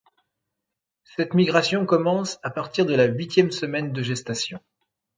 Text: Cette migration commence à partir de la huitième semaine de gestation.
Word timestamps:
Cette 1.03 1.35
migration 1.35 1.85
commence 1.85 2.39
à 2.41 2.49
partir 2.49 2.87
de 2.87 2.95
la 2.95 3.05
huitième 3.05 3.51
semaine 3.51 3.91
de 3.93 4.01
gestation. 4.01 4.59